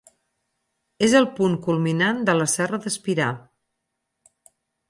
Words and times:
És 1.07 1.13
el 1.19 1.27
punt 1.41 1.59
culminant 1.67 2.23
de 2.31 2.37
la 2.39 2.49
Serra 2.57 2.83
d'Espirà. 2.87 3.31